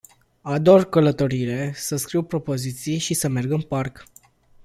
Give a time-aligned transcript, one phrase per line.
[0.43, 4.05] Ador călătoriile, să scriu poezii și să merg în parc.